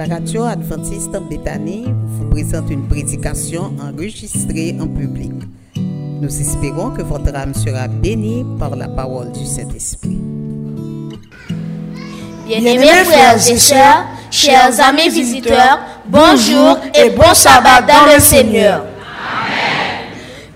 [0.00, 5.30] La radio adventiste en Béthanie vous présente une prédication enregistrée en public.
[5.76, 10.18] Nous espérons que votre âme sera bénie par la parole du Saint-Esprit.
[12.46, 18.86] Bien-aimés frères et sœurs, chers amis visiteurs, bonjour et bon sabbat dans le Seigneur.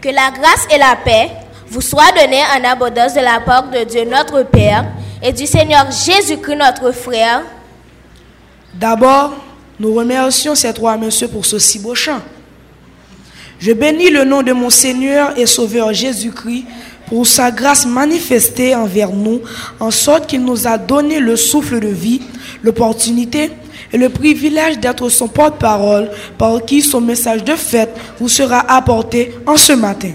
[0.00, 1.28] Que la grâce et la paix
[1.68, 4.86] vous soient données en abondance de la part de Dieu notre Père
[5.22, 7.42] et du Seigneur Jésus-Christ notre frère.
[8.74, 9.34] D'abord,
[9.78, 12.20] nous remercions ces trois messieurs pour ce si beau chant.
[13.58, 16.64] Je bénis le nom de mon Seigneur et Sauveur Jésus-Christ
[17.06, 19.40] pour sa grâce manifestée envers nous,
[19.78, 22.22] en sorte qu'il nous a donné le souffle de vie,
[22.62, 23.50] l'opportunité
[23.92, 29.34] et le privilège d'être son porte-parole, par qui son message de fête vous sera apporté
[29.46, 30.12] en ce matin.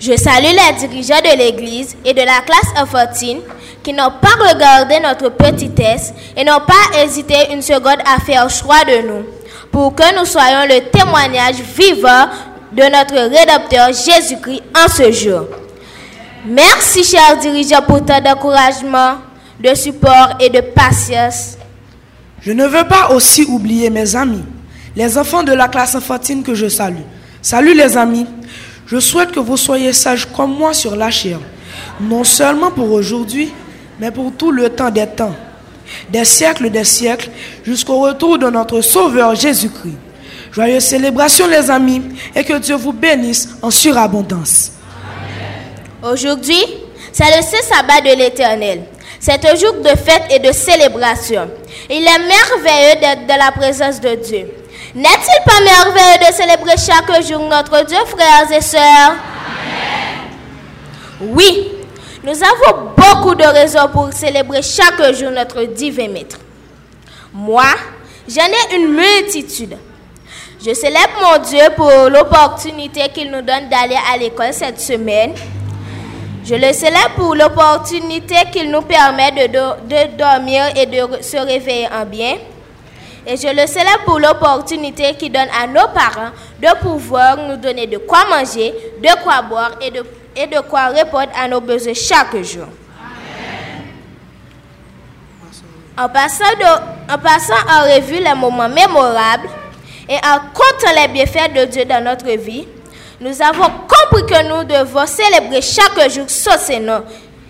[0.00, 3.40] Je salue les dirigeants de l'Église et de la classe enfantine
[3.88, 8.84] qui n'ont pas regardé notre petitesse et n'ont pas hésité une seconde à faire choix
[8.84, 9.24] de nous,
[9.72, 12.26] pour que nous soyons le témoignage vivant
[12.70, 15.46] de notre Rédempteur Jésus-Christ en ce jour.
[16.44, 19.20] Merci, chers dirigeants, pour tant d'encouragement,
[19.58, 21.56] de support et de patience.
[22.42, 24.44] Je ne veux pas aussi oublier mes amis,
[24.96, 27.06] les enfants de la classe enfantine que je salue.
[27.40, 28.26] Salut les amis,
[28.86, 31.38] je souhaite que vous soyez sages comme moi sur la chair,
[31.98, 33.50] non seulement pour aujourd'hui,
[33.98, 35.34] mais pour tout le temps des temps,
[36.10, 37.30] des siècles des siècles,
[37.64, 39.96] jusqu'au retour de notre Sauveur Jésus-Christ.
[40.52, 42.02] Joyeuses célébrations les amis,
[42.34, 44.72] et que Dieu vous bénisse en surabondance.
[46.02, 46.64] Aujourd'hui,
[47.12, 48.82] c'est le saint sabbat de l'Éternel.
[49.20, 51.50] C'est un jour de fête et de célébration.
[51.90, 54.48] Il est merveilleux d'être dans la présence de Dieu.
[54.94, 59.16] N'est-il pas merveilleux de célébrer chaque jour notre Dieu, frères et sœurs?
[61.20, 61.72] Oui,
[62.28, 66.36] nous avons beaucoup de raisons pour célébrer chaque jour notre divin maître.
[67.32, 67.64] Moi,
[68.28, 69.78] j'en ai une multitude.
[70.62, 75.32] Je célèbre mon Dieu pour l'opportunité qu'il nous donne d'aller à l'école cette semaine.
[76.44, 81.88] Je le célèbre pour l'opportunité qu'il nous permet de, de, dormir et de se réveiller
[81.90, 82.36] en bien.
[83.26, 87.86] Et je le célèbre pour l'opportunité qu'il donne à nos parents de pouvoir nous donner
[87.86, 90.02] de quoi manger, de quoi boire et de,
[90.38, 92.66] et de quoi répondre à nos besoins chaque jour.
[95.96, 96.44] En passant,
[97.08, 99.48] en revue les moments mémorables
[100.08, 102.68] et en comptant les bienfaits de Dieu dans notre vie,
[103.20, 107.02] nous avons compris que nous devons célébrer chaque jour ce nom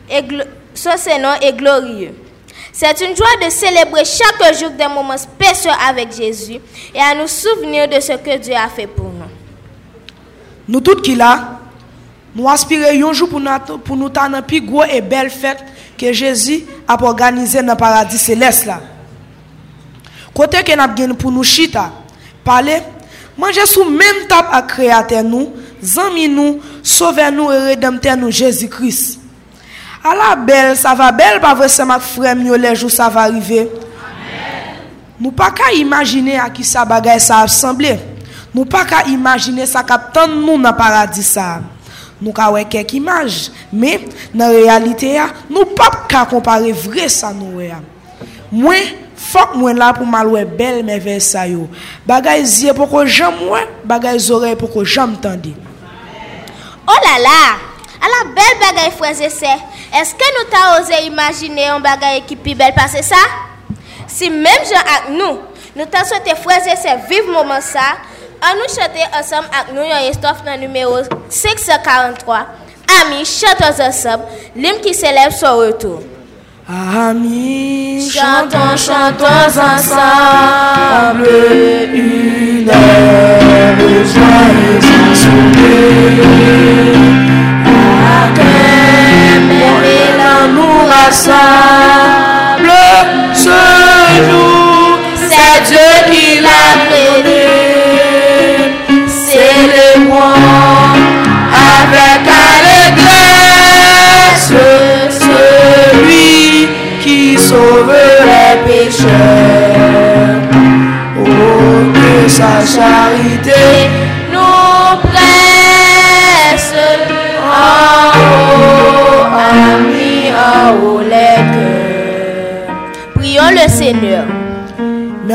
[0.08, 2.14] et, et glorieux.
[2.72, 6.58] C'est une joie de célébrer chaque jour des moments spéciaux avec Jésus
[6.94, 9.26] et à nous souvenir de ce que Dieu a fait pour nous.
[10.68, 11.57] Nous tous qui là,
[12.38, 13.50] nous aspirons un jour pour nous,
[13.84, 15.58] pour nous une plus grosse et belle fête
[15.98, 18.80] que Jésus a organisé dans le paradis céleste là.
[20.32, 21.90] Côté que nous pour nous chita,
[22.44, 22.78] parler,
[23.36, 29.18] manger sous même table à créateur nous, zami nous, sauver nous et rédempteur nous Jésus-Christ.
[30.04, 33.22] À la belle, ça va belle, pas vrai, c'est ma frère, les jours ça va
[33.22, 33.68] arriver.
[35.18, 37.98] Nous pas qu'à imaginer à qui ça bagaille ça ressemble.
[38.54, 41.62] Nous pas qu'à imaginer ça captant nous dans le paradis ça.
[42.18, 47.30] Nou ka wè kek imaj, men nan realite ya, nou pap ka kompare vre sa
[47.34, 47.78] nou wè ya.
[48.50, 51.68] Mwen, fok mwen la pou mal wè bel mè vè sa yo.
[52.08, 55.54] Bagay zye pou ko jam wè, bagay zore pou ko jam tande.
[56.88, 57.38] Oh la la,
[58.02, 59.54] ala bel bagay fweze se,
[60.00, 63.20] eske nou ta ose imagine yon bagay ki pi bel pase sa?
[64.10, 65.44] Si menm jan ak nou,
[65.76, 67.92] nou ta sote fweze se viv mouman sa,
[68.40, 72.44] An nou chante ansam ak nou yon estof nan numero 643.
[73.00, 74.22] Ami, chantons ansam,
[74.54, 75.98] lim ki seleb son retou.
[76.68, 81.26] Ami, chantons, chantons ensemble,
[81.94, 86.28] une heure de joie et sourire.
[88.06, 89.42] À quel
[90.18, 92.27] l'amour à ça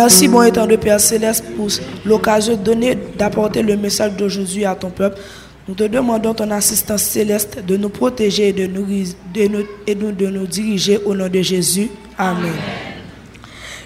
[0.04, 1.70] Merci, bon étant de Père Céleste, pour
[2.04, 5.18] l'occasion donnée d'apporter le message d'aujourd'hui à ton peuple.
[5.66, 8.86] Nous te demandons ton assistance céleste de nous protéger et de nous,
[9.34, 11.90] de nous, et de nous diriger au nom de Jésus.
[12.18, 12.52] Amen.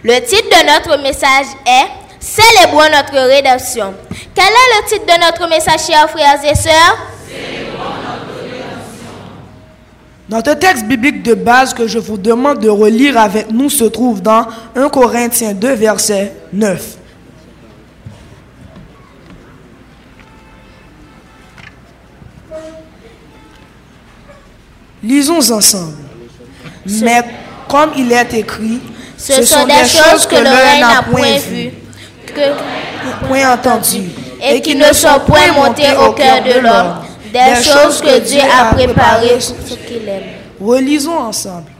[0.03, 1.85] Le titre de notre message est
[2.19, 3.93] Célébrons notre rédemption.
[4.33, 7.16] Quel est le titre de notre message, chers frères et sœurs?
[10.29, 14.21] Notre texte biblique de base que je vous demande de relire avec nous se trouve
[14.21, 14.45] dans
[14.75, 16.97] 1 Corinthiens 2, verset 9.
[25.01, 25.93] Lisons ensemble.
[26.85, 27.21] Mais
[27.69, 28.81] comme il est écrit,
[29.17, 31.71] Ce, sont des choses que l'oreille n'a point vues,
[32.25, 34.09] que, point entendu,
[34.43, 38.73] et qui ne sont point montées au cœur de l'homme, des choses que Dieu a
[38.73, 40.23] préparées pour ceux qui l'aiment.
[40.59, 41.71] Relisons ensemble.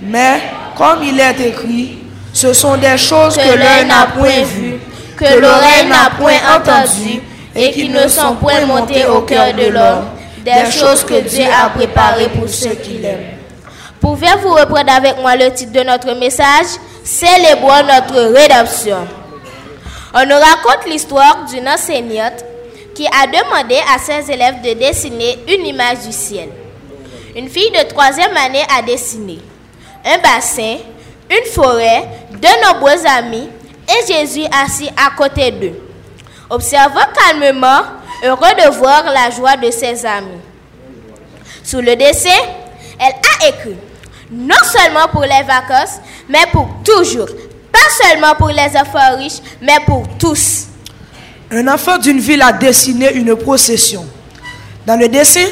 [0.00, 0.40] Mais
[0.76, 1.98] comme il est écrit,
[2.32, 4.80] ce sont des choses que l'œil n'a point vues,
[5.16, 7.22] que l'oreille n'a point entendu,
[7.54, 10.06] et qui ne sont point montées au cœur de l'homme,
[10.44, 13.38] des choses que Dieu a préparées pour ceux qui l'aiment.
[14.00, 16.66] Pouvez-vous reprendre avec moi le titre de notre message?
[17.04, 18.98] Célébrons notre rédemption.
[20.14, 22.44] On nous raconte l'histoire d'une enseignante
[22.94, 26.48] qui a demandé à ses élèves de dessiner une image du ciel.
[27.36, 29.38] Une fille de troisième année a dessiné
[30.04, 30.78] un bassin,
[31.30, 33.48] une forêt, de nombreux amis
[33.88, 35.78] et Jésus assis à côté d'eux.
[36.50, 37.82] Observant calmement,
[38.24, 40.40] heureux de voir la joie de ses amis.
[41.64, 42.30] Sous le dessin,
[42.98, 43.76] elle a écrit
[44.30, 47.28] non seulement pour les vacances, mais pour toujours.
[47.70, 50.66] Pas seulement pour les enfants riches, mais pour tous.
[51.54, 54.06] Un enfant d'une ville a dessiné une procession.
[54.86, 55.44] Dans le dessin,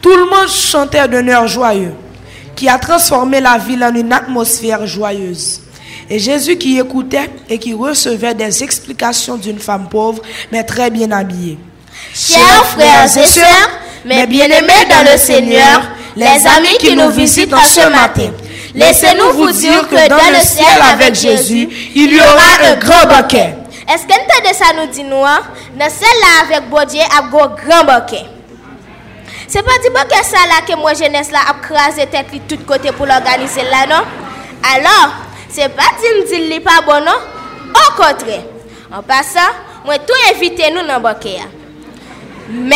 [0.00, 1.92] tout le monde chantait d'un air joyeux,
[2.54, 5.60] qui a transformé la ville en une atmosphère joyeuse.
[6.08, 11.10] Et Jésus qui écoutait et qui recevait des explications d'une femme pauvre, mais très bien
[11.12, 11.58] habillée.
[12.14, 13.70] Chers frères et sœurs,
[14.06, 15.82] mes bien-aimés dans le Seigneur,
[16.16, 18.30] les amis qui nous visitent en ce matin,
[18.74, 23.54] laissez-nous vous dire que dans le ciel avec Jésus, il y aura un grand banquet.
[23.88, 25.40] Est-ce que nous de ça nous dit nous, hein?
[25.78, 28.24] dans celle-là avec Bodier, a un grand banquet.
[29.48, 32.64] C'est pas du banquet ça là que moi jeunesse là a crasé tête de tous
[32.64, 34.04] côtés pour l'organiser là, non?
[34.74, 35.12] Alors,
[35.48, 37.12] c'est pas me dit pas bon, non?
[37.74, 38.42] Au contraire.
[38.92, 39.38] En passant,
[39.84, 41.38] moi tout invité nous dans banquet.
[41.40, 41.48] hein.
[42.48, 42.74] Mais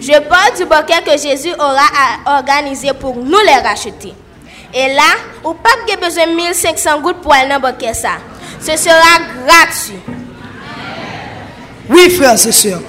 [0.00, 1.86] je parle du banquet que Jésus aura
[2.26, 4.12] à organiser pour nous les racheter.
[4.74, 5.02] Et là,
[5.44, 8.18] ou pas besoin de 1500 gouttes pour aller dans le.
[8.60, 10.13] Ce sera gratuit.
[11.88, 12.80] Oui, frères et sœurs.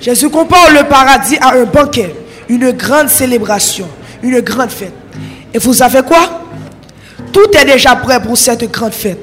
[0.00, 2.14] Jésus compare le paradis à un banquet,
[2.48, 3.88] une grande célébration,
[4.22, 4.92] une grande fête.
[5.52, 6.42] Et vous savez quoi?
[7.32, 9.20] Tout est déjà prêt pour cette grande fête.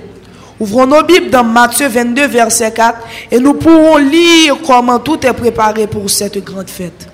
[0.60, 3.00] Ouvrons nos Bibles dans Matthieu 22, verset 4,
[3.32, 7.08] et nous pourrons lire comment tout est préparé pour cette grande fête.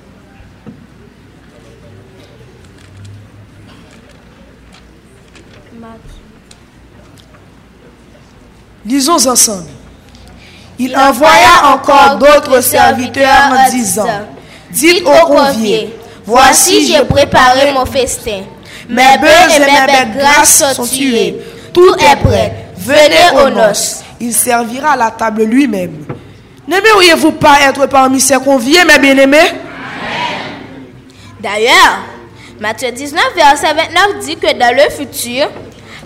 [8.86, 9.79] Lisons ensemble.
[10.82, 14.08] Il envoya encore d'autres serviteurs en disant,
[14.72, 15.94] dites aux conviés,
[16.26, 18.44] voici j'ai préparé mon festin.
[18.88, 21.36] Mes bœufs et mes bêtes grasses sont tués.
[21.74, 22.66] Tout est prêt.
[22.78, 24.04] Venez aux noces.
[24.22, 26.06] Il servira à la table lui-même.
[26.66, 29.52] N'aimeriez-vous pas être parmi ces conviés, mes bien-aimés?
[31.42, 32.00] D'ailleurs,
[32.60, 35.50] Matthieu 19, verset 29 dit que dans le futur,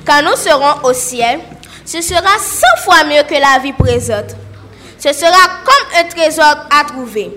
[0.06, 1.40] quand nous serons au ciel,
[1.86, 4.36] ce sera 100 fois mieux que la vie présente.
[5.04, 5.32] Ce sera
[5.66, 7.30] comme un trésor à trouver,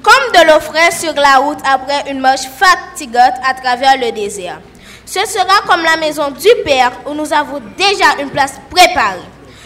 [0.00, 4.60] comme de l'eau fraîche sur la route après une marche fatigante à travers le désert.
[5.04, 9.18] Ce sera comme la maison du Père où nous avons déjà une place préparée.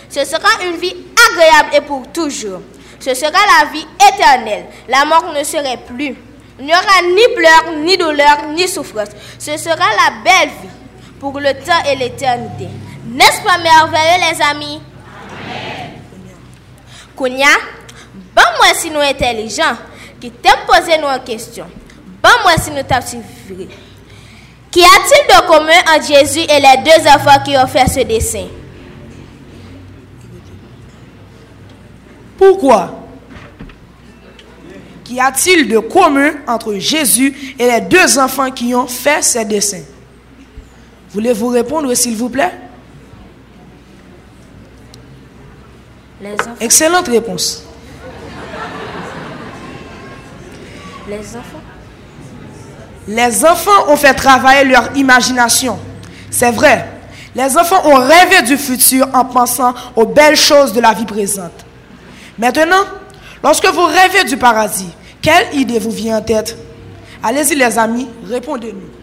[0.08, 0.96] Ce sera une vie
[1.32, 2.62] agréable et pour toujours.
[2.98, 4.64] Ce sera la vie éternelle.
[4.88, 6.16] La mort ne serait plus.
[6.58, 9.10] Il n'y aura ni pleurs, ni douleur, ni souffrance.
[9.38, 10.70] Ce sera la belle vie
[11.20, 12.68] pour le temps et l'éternité.
[13.04, 14.80] N'est-ce pas merveilleux, les amis?
[17.16, 17.47] Kounia,
[18.35, 19.76] bon moi si nous intelligents,
[20.21, 21.66] qui t'aiment poser nous en question.
[22.23, 23.68] Bon moi si nous t'avons suivi.
[24.71, 28.47] Qu'y a-t-il de commun entre Jésus et les deux enfants qui ont fait ce dessin?
[32.37, 33.04] Pourquoi?
[35.04, 39.85] Qu'y a-t-il de commun entre Jésus et les deux enfants qui ont fait ces dessins
[41.11, 42.50] Voulez-vous répondre, s'il vous plaît?
[46.24, 46.54] Les enfants.
[46.58, 47.64] Excellente réponse.
[51.06, 51.60] Les enfants.
[53.06, 55.78] Les enfants ont fait travailler leur imagination.
[56.30, 56.88] C'est vrai.
[57.34, 61.66] Les enfants ont rêvé du futur en pensant aux belles choses de la vie présente.
[62.38, 62.84] Maintenant,
[63.42, 64.88] lorsque vous rêvez du paradis,
[65.20, 66.56] quelle idée vous vient en tête?
[67.22, 68.93] Allez-y les amis, répondez-nous.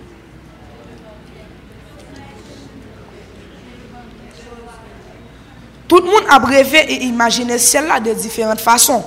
[5.91, 9.03] Tout le monde a rêvé et imaginé celle-là de différentes façons.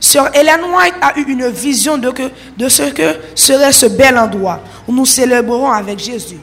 [0.00, 2.10] Sœur Hélène White a eu une vision de,
[2.56, 6.38] de ce que serait ce bel endroit où nous célébrerons avec Jésus.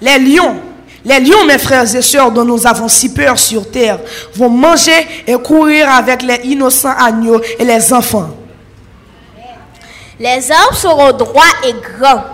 [0.00, 0.56] Les lions,
[1.04, 3.98] les lions, mes frères et sœurs, dont nous avons si peur sur terre,
[4.34, 8.30] vont manger et courir avec les innocents agneaux et les enfants.
[10.18, 12.24] Les arbres seront droits et grands.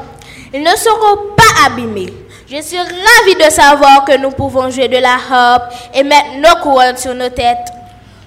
[0.54, 2.22] Ils ne seront pas abîmés.
[2.54, 6.61] Je suis ravie de savoir que nous pouvons jouer de la harpe et mettre nos
[6.62, 7.73] couronnes sur nos têtes.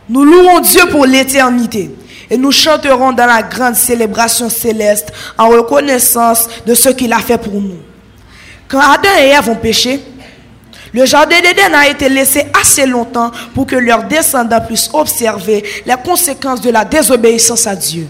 [0.09, 1.91] Nous louons Dieu pour l'éternité
[2.31, 7.37] et nous chanterons dans la grande célébration céleste en reconnaissance de ce qu'il a fait
[7.37, 7.77] pour nous.
[8.67, 9.99] Quand Adam et Ève ont péché,
[10.91, 15.95] le jardin d'Éden a été laissé assez longtemps pour que leurs descendants puissent observer les
[16.03, 18.07] conséquences de la désobéissance à Dieu.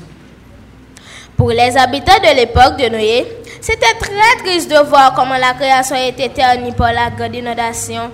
[1.35, 3.25] Pour les habitants de l'époque de Noé,
[3.65, 8.11] c'était très triste de voir comment la création été ternie par la grande inondation.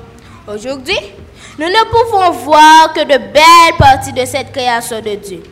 [0.47, 0.97] Aujourd'hui,
[1.59, 5.43] nous ne pouvons voir que de belles parties de cette création de Dieu.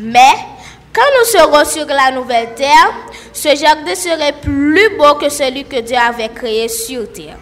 [0.00, 0.34] Mais
[0.92, 2.94] quand nous serons sur la nouvelle terre,
[3.32, 7.36] ce jardin serait plus beau que celui que Dieu avait créé sur terre.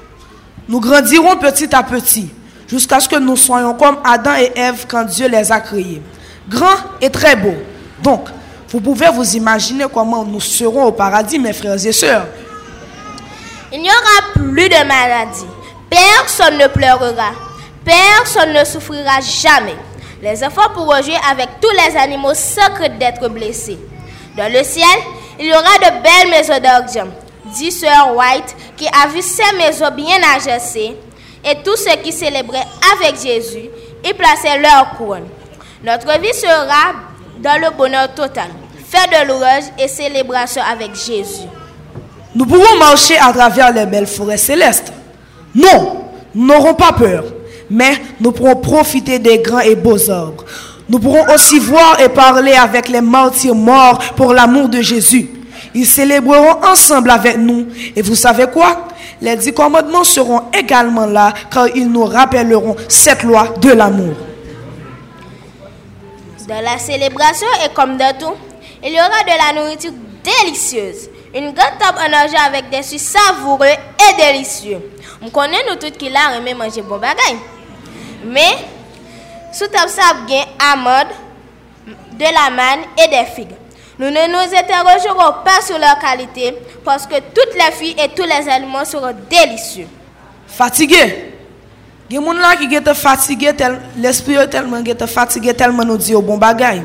[0.69, 2.29] Nous grandirons petit à petit
[2.69, 6.03] jusqu'à ce que nous soyons comme Adam et Ève quand Dieu les a créés.
[6.47, 7.57] Grands et très beaux.
[8.03, 8.29] Donc,
[8.73, 12.27] vous pouvez vous imaginer comment nous serons au paradis, mes frères et sœurs.
[13.71, 15.47] Il n'y aura plus de maladie.
[15.91, 17.33] Personne ne pleurera.
[17.85, 19.77] Personne ne souffrira jamais.
[20.23, 23.79] Les enfants pourront jouer avec tous les animaux sans d'être blessés.
[24.39, 24.87] Dans le ciel,
[25.39, 27.11] il y aura de belles maisons d'argent.
[27.55, 30.97] Dit Sœur White, qui a vu ces maisons bien agencées,
[31.45, 32.65] et tous ceux qui célébraient
[32.95, 33.69] avec Jésus
[34.03, 35.29] y plaçaient leur couronne.
[35.85, 36.95] Notre vie sera
[37.39, 38.49] dans le bonheur total,
[38.93, 41.49] fait de louanges et célébrations avec Jésus.
[42.35, 44.93] Nous pourrons marcher à travers les belles forêts célestes.
[45.55, 47.25] Non, nous n'aurons pas peur,
[47.71, 50.45] mais nous pourrons profiter des grands et beaux arbres.
[50.89, 55.31] Nous pourrons aussi voir et parler avec les martyrs morts pour l'amour de Jésus.
[55.75, 57.69] Ils célébreront ensemble avec nous.
[57.97, 58.89] Et vous savez quoi?
[59.23, 64.15] Les dix commandements seront également là car ils nous rappelleront cette loi de l'amour.
[66.47, 68.35] Dans la célébration et comme dans tout,
[68.85, 71.09] il y aura de la nourriture délicieuse.
[71.35, 74.81] Une grande table en argent avec des sucres savoureux et délicieux.
[75.23, 77.37] On connaît nous toutes qui l'a aimé manger bon bagay.
[78.25, 78.55] Mais,
[79.53, 81.15] sous table ça bien amandes,
[81.87, 83.57] de la manne et des figues.
[83.99, 88.25] Nous ne nous interrogerons pas sur leur qualité parce que toutes les filles et tous
[88.25, 89.87] les aliments seront délicieux.
[90.47, 91.31] Fatigué.
[92.11, 93.53] Il y a des gens qui sont fatigués,
[93.97, 96.83] l'esprit est tellement fatigué, tellement nous dit bon bagay.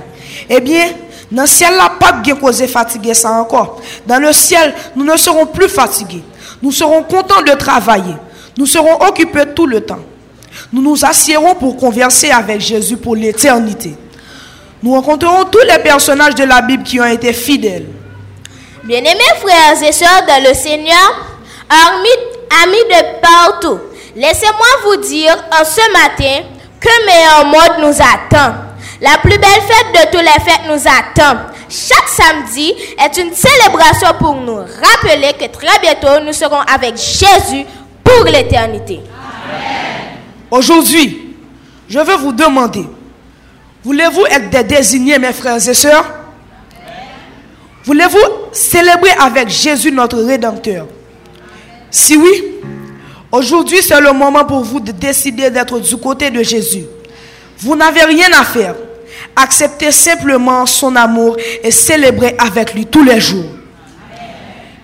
[0.49, 0.89] Eh bien,
[1.31, 3.81] dans le ciel, là, pas de cause fatigué ça encore.
[4.05, 6.23] Dans le ciel, nous ne serons plus fatigués.
[6.61, 8.15] Nous serons contents de travailler.
[8.57, 9.99] Nous serons occupés tout le temps.
[10.71, 13.95] Nous nous assiérons pour converser avec Jésus pour l'éternité.
[14.81, 17.87] Nous rencontrerons tous les personnages de la Bible qui ont été fidèles.
[18.83, 21.25] Bien-aimés frères et sœurs dans le Seigneur,
[21.69, 23.79] amis, amis de partout,
[24.15, 26.45] laissez-moi vous dire en ce matin
[26.79, 28.66] que meilleur mode nous attend.
[28.99, 31.39] La plus belle fête de tous les fêtes nous attend.
[31.69, 37.65] Chaque samedi est une célébration pour nous rappeler que très bientôt nous serons avec Jésus
[38.03, 39.01] pour l'éternité.
[40.49, 41.35] Aujourd'hui,
[41.87, 42.85] je veux vous demander,
[43.83, 46.05] voulez-vous être des désignés, mes frères et sœurs?
[47.83, 48.17] Voulez-vous
[48.51, 50.87] célébrer avec Jésus notre Rédempteur?
[51.91, 52.43] Si oui,
[53.31, 56.85] aujourd'hui c'est le moment pour vous de décider d'être du côté de Jésus.
[57.59, 58.75] Vous n'avez rien à faire.
[59.39, 63.45] Acceptez simplement son amour et célébrez avec lui tous les jours.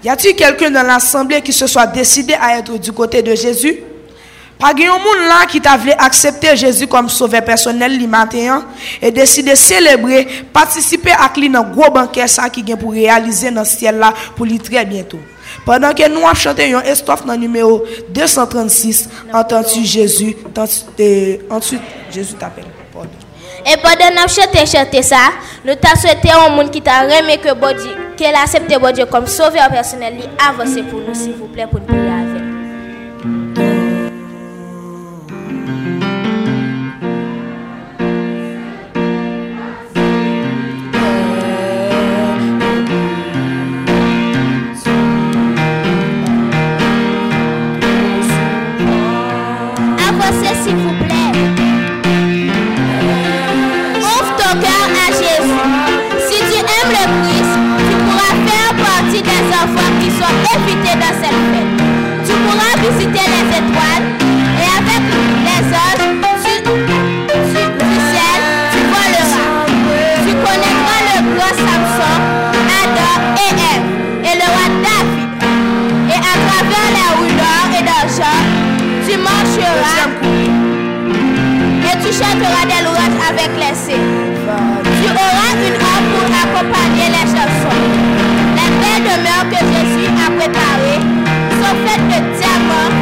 [0.04, 3.80] Y a-t-il quelqu'un dans l'assemblée qui se soit décidé à être du côté de Jésus?
[4.60, 8.64] Pas de monde là qui t'a voulu accepter Jésus comme sauveur personnel li matin
[9.02, 13.66] et décider de célébrer, participer à lui dans gros banquet qui vient pour réaliser dans
[13.66, 15.20] ce ciel là pour lui très bientôt.
[15.66, 20.36] Pendant que nous avons chanté un dans le numéro 236, entends-tu Jésus,
[21.00, 21.82] et ensuite
[22.12, 22.83] Jésus t'appelle.
[23.66, 25.32] Et pendant que chanté chanté ça,
[25.64, 27.54] nous t'a souhaité un monde qui t'a remis que
[28.18, 30.16] qu'elle accepte Dieu comme sauveur personnel,
[30.50, 32.23] avancez pour nous s'il vous plaît pour nous prier
[82.54, 84.14] fera des louanges avec les cils.
[85.00, 87.82] Tu auras une harpe pour accompagner les chansons.
[88.58, 91.02] Les belles demeures que Jésus a préparées
[91.60, 92.94] sont faites de diamants,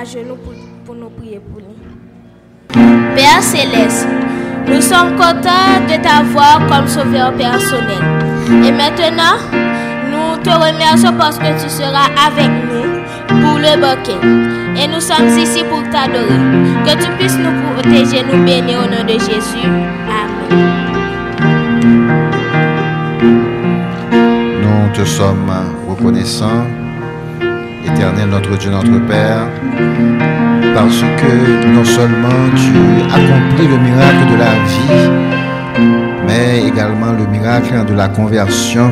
[0.00, 0.36] à genoux
[0.86, 1.74] pour, nous prier pour lui.
[3.16, 4.06] Père Céleste,
[4.68, 8.02] nous sommes contents de t'avoir comme sauveur personnel.
[8.64, 9.38] Et maintenant,
[10.10, 14.20] nous te remercions parce que tu seras avec nous pour le banquet.
[14.80, 16.38] Et nous sommes ici pour t'adorer.
[16.84, 19.66] Que tu puisses nous protéger, nous bénir au nom de Jésus.
[20.20, 20.78] Amen.
[24.62, 25.50] Nous te sommes
[25.88, 26.64] reconnaissants,
[27.92, 29.48] éternel notre Dieu, notre Père,
[30.74, 32.72] parce que non seulement tu
[33.12, 35.10] accomplis le miracle de la vie,
[36.26, 38.90] mais également le miracle de la conversion.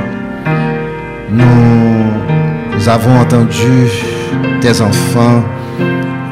[1.30, 3.88] Nous avons entendu
[4.60, 5.42] tes enfants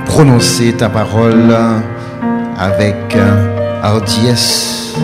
[0.07, 1.55] prononcer ta parole
[2.59, 3.17] avec
[3.83, 4.95] hardiesse,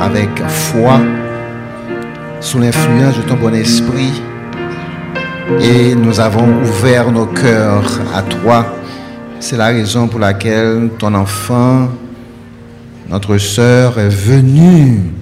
[0.00, 1.00] avec foi,
[2.40, 4.22] sous l'influence de ton bon esprit.
[5.60, 8.66] Et nous avons ouvert nos cœurs à toi.
[9.40, 11.88] C'est la raison pour laquelle ton enfant,
[13.08, 15.12] notre sœur, est venue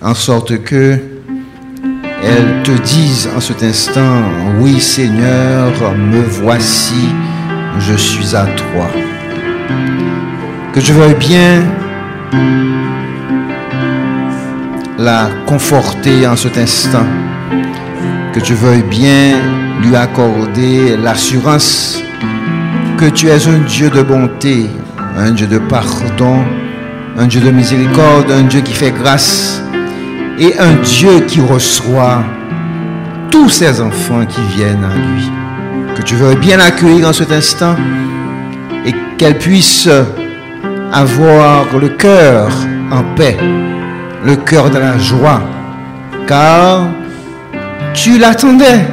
[0.00, 0.98] en sorte que
[2.22, 4.22] elle te dise en cet instant,
[4.60, 7.08] oui Seigneur, me voici,
[7.78, 8.86] je suis à toi.
[10.72, 11.64] Que je veuille bien
[14.98, 17.06] la conforter en cet instant.
[18.34, 19.36] Que tu veuilles bien
[19.80, 22.02] lui accorder l'assurance
[22.98, 24.66] que tu es un Dieu de bonté,
[25.16, 26.42] un Dieu de pardon,
[27.16, 29.62] un Dieu de miséricorde, un Dieu qui fait grâce
[30.36, 32.24] et un Dieu qui reçoit
[33.30, 35.30] tous ses enfants qui viennent à lui.
[35.94, 37.76] Que tu veuilles bien accueillir en cet instant
[38.84, 39.88] et qu'elle puisse
[40.92, 42.48] avoir le cœur
[42.90, 43.36] en paix,
[44.24, 45.40] le cœur de la joie,
[46.26, 46.88] car
[47.94, 48.84] tu l'attendais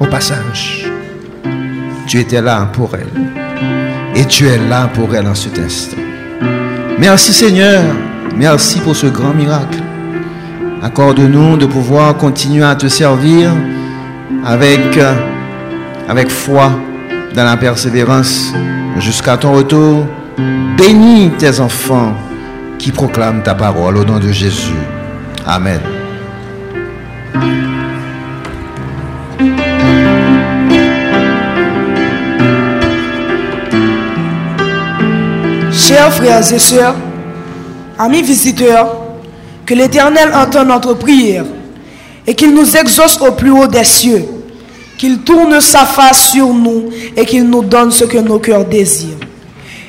[0.00, 0.86] au passage.
[2.06, 3.10] Tu étais là pour elle.
[4.14, 5.98] Et tu es là pour elle en cet instant.
[6.98, 7.82] Merci Seigneur.
[8.34, 9.78] Merci pour ce grand miracle.
[10.82, 13.50] Accorde-nous de pouvoir continuer à te servir
[14.44, 14.98] avec,
[16.08, 16.70] avec foi
[17.34, 18.52] dans la persévérance
[18.98, 20.06] jusqu'à ton retour.
[20.78, 22.14] Bénis tes enfants
[22.78, 24.74] qui proclament ta parole au nom de Jésus.
[25.46, 25.95] Amen.
[35.96, 36.94] Frères et sœurs,
[37.98, 38.98] amis visiteurs,
[39.64, 41.44] que l'Éternel entende notre prière
[42.26, 44.24] et qu'il nous exauce au plus haut des cieux,
[44.98, 49.16] qu'il tourne sa face sur nous et qu'il nous donne ce que nos cœurs désirent.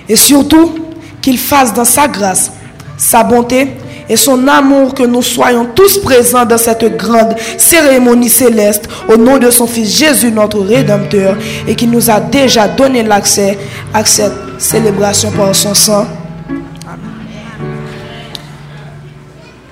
[0.08, 0.76] Et surtout,
[1.22, 2.54] qu'il fasse dans sa grâce,
[2.98, 3.68] sa bonté
[4.10, 9.38] et son amour que nous soyons tous présents dans cette grande cérémonie céleste au nom
[9.38, 11.36] de son Fils Jésus, notre Rédempteur,
[11.68, 13.58] et qui nous a déjà donné l'accès
[13.94, 16.08] à cette célébration par son sang.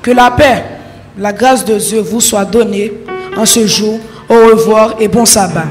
[0.01, 0.63] Que la paix,
[1.17, 2.93] la grâce de Dieu vous soit donnée
[3.37, 3.99] en ce jour.
[4.27, 5.65] Au revoir et bon sabbat.